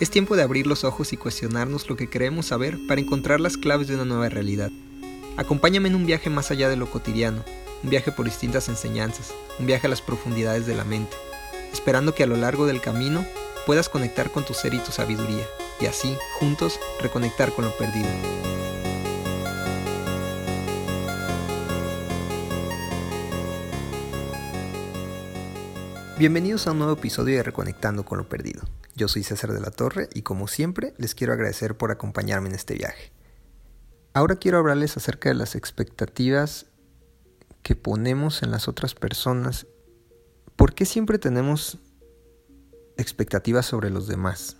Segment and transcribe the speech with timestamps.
[0.00, 3.56] Es tiempo de abrir los ojos y cuestionarnos lo que queremos saber para encontrar las
[3.56, 4.72] claves de una nueva realidad.
[5.36, 7.44] Acompáñame en un viaje más allá de lo cotidiano,
[7.84, 11.16] un viaje por distintas enseñanzas, un viaje a las profundidades de la mente,
[11.72, 13.24] esperando que a lo largo del camino
[13.66, 15.46] puedas conectar con tu ser y tu sabiduría,
[15.80, 18.08] y así, juntos, reconectar con lo perdido.
[26.18, 28.62] Bienvenidos a un nuevo episodio de Reconectando con lo Perdido.
[28.96, 32.54] Yo soy César de la Torre y como siempre les quiero agradecer por acompañarme en
[32.54, 33.12] este viaje.
[34.12, 36.66] Ahora quiero hablarles acerca de las expectativas
[37.62, 39.66] que ponemos en las otras personas.
[40.54, 41.78] ¿Por qué siempre tenemos
[42.96, 44.56] expectativas sobre los demás?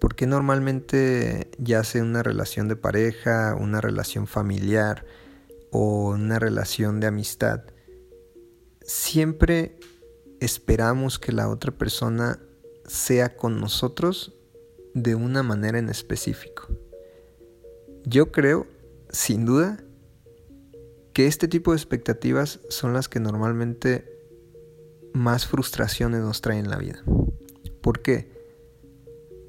[0.00, 5.04] ¿Por qué normalmente ya sea una relación de pareja, una relación familiar
[5.70, 7.62] o una relación de amistad,
[8.82, 9.78] siempre
[10.40, 12.40] esperamos que la otra persona
[12.90, 14.34] sea con nosotros
[14.94, 16.66] de una manera en específico.
[18.04, 18.66] Yo creo,
[19.10, 19.78] sin duda,
[21.12, 24.10] que este tipo de expectativas son las que normalmente
[25.12, 27.04] más frustraciones nos traen en la vida.
[27.80, 28.32] ¿Por qué?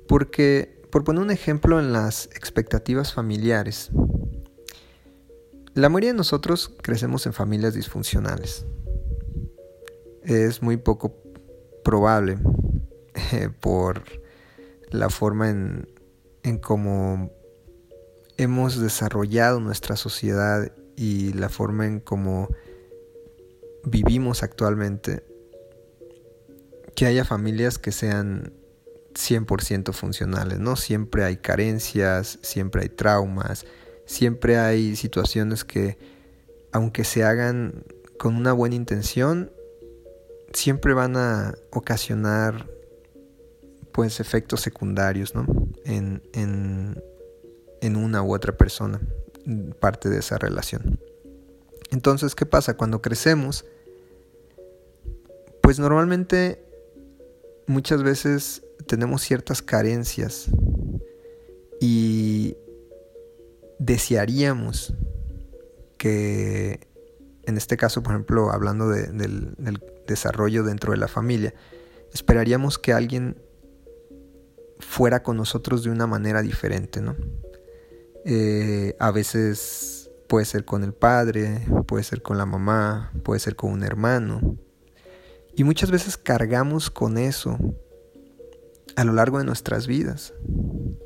[0.08, 3.89] Porque, por poner un ejemplo en las expectativas familiares,
[5.73, 8.67] la mayoría de nosotros crecemos en familias disfuncionales.
[10.22, 11.16] Es muy poco
[11.83, 12.38] probable
[13.59, 14.03] por
[14.89, 15.88] la forma en,
[16.44, 17.31] en cómo
[18.38, 22.49] hemos desarrollado nuestra sociedad y la forma en cómo
[23.83, 25.23] vivimos actualmente,
[26.95, 28.53] que haya familias que sean
[29.14, 30.75] 100% funcionales, ¿no?
[30.75, 33.66] Siempre hay carencias, siempre hay traumas,
[34.05, 35.97] siempre hay situaciones que,
[36.72, 37.83] aunque se hagan
[38.17, 39.52] con una buena intención,
[40.53, 42.70] siempre van a ocasionar
[43.92, 45.46] pues efectos secundarios ¿no?
[45.86, 47.02] en, en,
[47.82, 49.02] en una u otra persona,
[49.80, 51.00] parte de esa relación.
[51.90, 52.78] Entonces, ¿qué pasa?
[52.78, 53.66] Cuando crecemos,
[55.62, 56.64] pues normalmente
[57.68, 60.48] muchas veces tenemos ciertas carencias
[61.80, 62.56] y
[63.80, 64.94] desearíamos
[65.98, 66.88] que,
[67.44, 69.18] en este caso, por ejemplo, hablando del,
[69.58, 71.54] del desarrollo dentro de la familia,
[72.14, 73.36] esperaríamos que alguien
[74.81, 77.15] fuera con nosotros de una manera diferente, ¿no?
[78.25, 83.55] Eh, a veces puede ser con el padre, puede ser con la mamá, puede ser
[83.55, 84.58] con un hermano.
[85.55, 87.58] Y muchas veces cargamos con eso
[88.95, 90.33] a lo largo de nuestras vidas,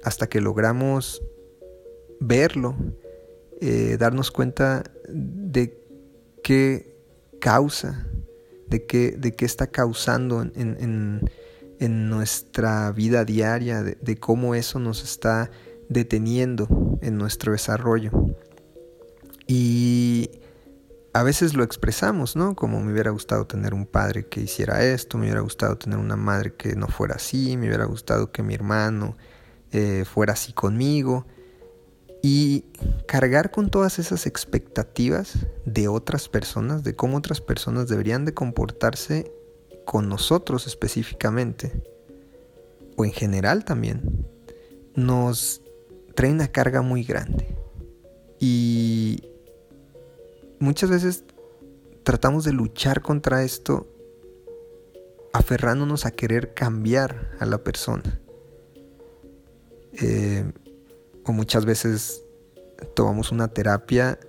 [0.04, 1.22] hasta que logramos
[2.20, 2.76] verlo,
[3.62, 5.82] eh, darnos cuenta de
[6.44, 6.98] qué
[7.40, 8.08] causa,
[8.68, 11.30] de qué, de qué está causando en en
[11.80, 15.52] nuestra vida diaria, de, cómo eso nos está
[15.90, 18.12] deteniendo en nuestro desarrollo.
[19.48, 20.32] Y
[21.14, 22.56] a veces lo expresamos, ¿no?
[22.56, 26.16] Como me hubiera gustado tener un padre que hiciera esto, me hubiera gustado tener una
[26.16, 29.16] madre que no fuera así, me hubiera gustado que mi hermano
[29.72, 31.26] eh, fuera así conmigo.
[32.24, 32.66] Y
[33.08, 39.32] cargar con todas esas expectativas de otras personas, de cómo otras personas deberían de comportarse
[39.86, 41.84] con nosotros específicamente,
[42.98, 44.26] o en general también,
[44.96, 45.62] nos
[46.16, 47.56] trae una carga muy grande.
[48.40, 49.24] Y
[50.60, 51.24] muchas veces
[52.04, 53.88] tratamos de luchar contra esto
[55.34, 58.22] aferrándonos a querer cambiar a la persona.
[60.02, 60.50] Eh,
[61.26, 62.24] o muchas veces
[62.96, 64.20] tomamos una terapia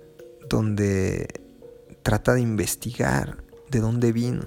[0.49, 1.27] donde
[2.03, 4.43] trata de investigar de dónde vino,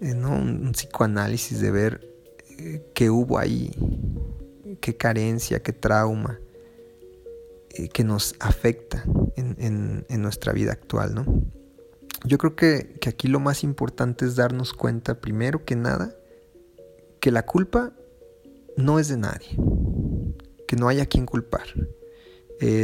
[0.00, 2.08] eh, un, psicoanálisis de ver
[2.58, 3.70] eh, qué hubo ahí,
[4.80, 6.38] qué carencia, qué trauma
[7.70, 9.04] eh, que nos afecta
[9.36, 11.14] en, nuestra vida actual.
[11.14, 11.24] ¿no?
[12.24, 16.14] Yo creo que, aquí lo más importante es darnos cuenta, primero que nada,
[17.20, 17.92] que la culpa
[18.76, 19.58] no es de nadie,
[20.68, 21.66] que no hay a quien culpar.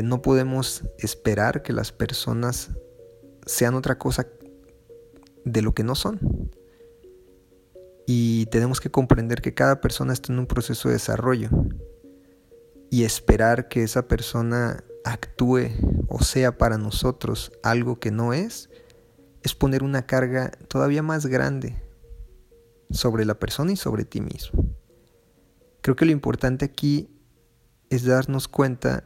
[0.03, 2.71] no podemos esperar que las personas
[3.47, 4.27] sean otra cosa
[5.45, 6.19] de lo que no son.
[8.07, 11.49] Y tenemos que comprender que cada persona está en un proceso de desarrollo.
[12.91, 15.71] Y esperar que esa persona actúe
[16.09, 18.71] o sea para nosotros algo que no es,
[19.43, 21.83] es poner una carga todavía más grande
[22.91, 24.65] sobre la persona y sobre ti mismo.
[25.83, 27.11] Creo que lo importante aquí
[27.91, 29.05] es darnos cuenta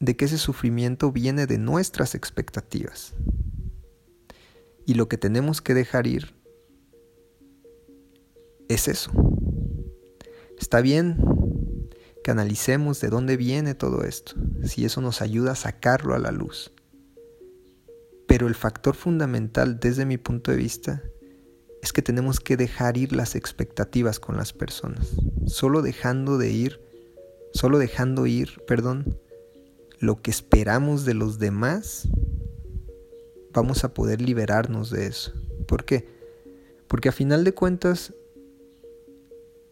[0.00, 3.14] de que ese sufrimiento viene de nuestras expectativas.
[4.86, 6.37] Y lo que tenemos que dejar ir
[8.78, 9.10] es eso.
[10.56, 11.16] Está bien
[12.22, 14.34] que analicemos de dónde viene todo esto,
[14.64, 16.72] si eso nos ayuda a sacarlo a la luz.
[18.28, 21.02] Pero el factor fundamental desde mi punto de vista
[21.82, 25.08] es que tenemos que dejar ir las expectativas con las personas.
[25.46, 26.80] Solo dejando de ir,
[27.52, 29.18] solo dejando ir, perdón,
[29.98, 32.08] lo que esperamos de los demás,
[33.52, 35.32] vamos a poder liberarnos de eso.
[35.66, 36.06] ¿Por qué?
[36.86, 38.12] Porque a final de cuentas,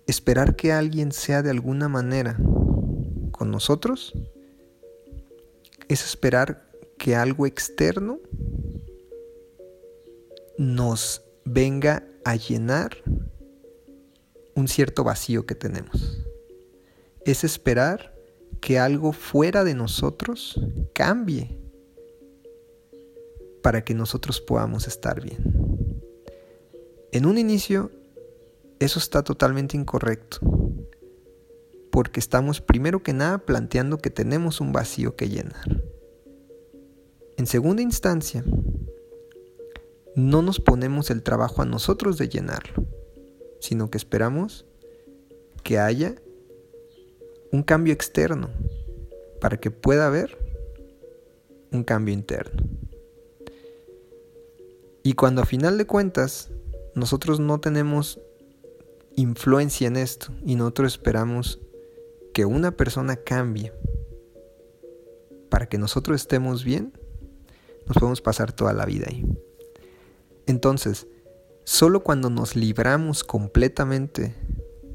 [0.07, 2.37] esperar que alguien sea de alguna manera
[3.33, 4.15] con nosotros
[5.89, 8.19] es esperar que algo externo
[10.59, 12.97] nos venga a llenar
[14.55, 16.27] un cierto vacío que tenemos.
[17.25, 18.15] Es esperar
[18.61, 20.59] que algo fuera de nosotros
[20.95, 21.59] cambie
[23.63, 26.01] para que nosotros podamos estar bien.
[27.13, 27.91] En un inicio,
[28.79, 30.41] eso está totalmente incorrecto,
[31.91, 35.83] porque estamos primero que nada planteando que tenemos un vacío que llenar.
[37.39, 38.45] En segunda instancia,
[40.15, 42.87] no nos ponemos el trabajo a nosotros de llenarlo,
[43.61, 44.67] sino que esperamos
[45.63, 46.17] que haya
[47.53, 48.51] un cambio externo
[49.41, 50.39] para que pueda haber
[51.73, 52.63] un cambio interno.
[55.03, 56.51] Y cuando a final de cuentas
[56.95, 58.21] nosotros no tenemos
[59.17, 61.61] influencia en esto y nosotros esperamos
[62.33, 63.73] que una persona cambie
[65.49, 66.93] para que nosotros estemos bien,
[67.87, 69.25] nos podemos pasar toda la vida ahí.
[70.47, 71.07] Entonces,
[71.65, 74.35] solo cuando nos libramos completamente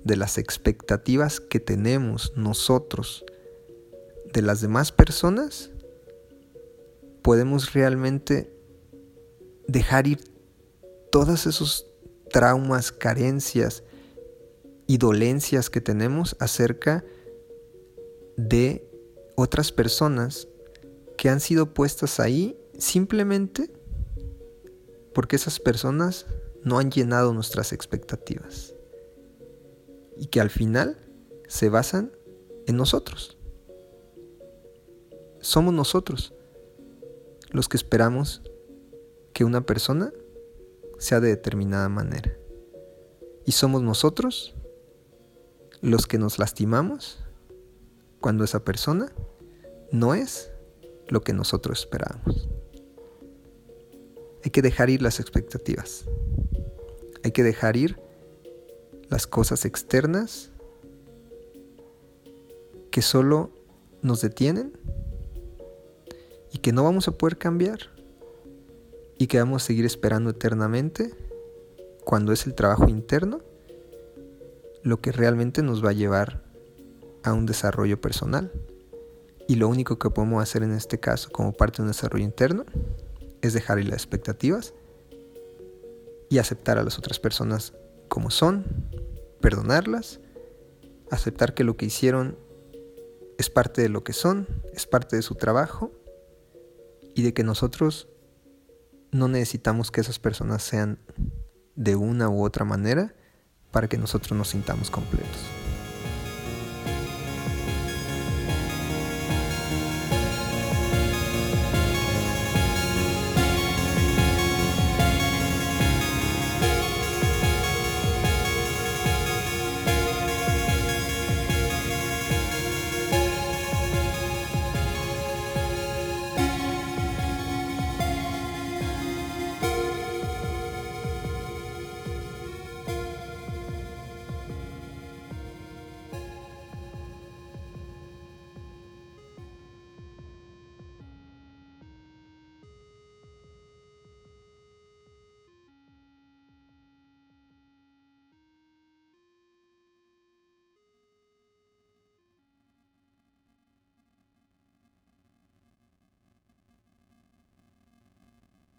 [0.04, 3.26] de las expectativas que tenemos nosotros
[4.32, 5.72] de las demás personas,
[7.22, 8.54] podemos realmente
[9.68, 10.20] dejar ir
[11.12, 11.88] todos esos
[12.32, 13.84] traumas, carencias
[14.88, 17.04] y dolencias que tenemos acerca
[18.38, 18.88] de
[19.36, 20.48] otras personas
[21.18, 23.72] que han sido puestas ahí simplemente
[25.14, 26.26] porque esas personas
[26.64, 28.74] no han llenado nuestras expectativas
[30.18, 30.98] y que al final
[31.48, 32.12] se basan
[32.68, 33.38] en nosotros.
[35.40, 36.34] Somos nosotros
[37.50, 38.42] los que esperamos
[39.34, 40.14] que una persona
[41.00, 42.38] sea de determinada manera.
[43.46, 44.56] Y somos nosotros
[45.82, 47.20] los que nos lastimamos
[48.20, 49.12] cuando esa persona
[49.92, 50.52] no es
[51.08, 52.48] lo que nosotros esperábamos.
[54.44, 56.06] Hay que dejar ir las expectativas.
[57.24, 58.00] Hay que dejar ir
[59.10, 60.52] las cosas externas
[62.92, 63.52] que solo
[64.02, 64.78] nos detienen
[66.52, 67.80] y que no vamos a poder cambiar
[69.18, 71.14] y que vamos a seguir esperando eternamente
[72.04, 73.42] cuando es el trabajo interno
[74.84, 76.44] lo que realmente nos va a llevar
[77.24, 78.52] a un desarrollo personal.
[79.48, 82.66] Y lo único que podemos hacer en este caso como parte de un desarrollo interno
[83.42, 84.74] es dejar ir las expectativas
[86.30, 87.74] y aceptar a las otras personas
[88.08, 88.66] como son,
[89.42, 90.20] perdonarlas,
[91.10, 92.38] aceptar que lo que hicieron
[93.38, 95.92] es parte de lo que son, es parte de su trabajo
[97.16, 98.08] y de que nosotros
[99.12, 101.00] no necesitamos que esas personas sean
[101.76, 103.14] de una u otra manera
[103.72, 105.61] para que nosotros nos sintamos completos.